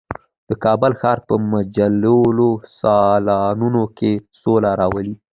[0.49, 5.13] د کابل ښار په مجللو سالونونو کې سوله راولي.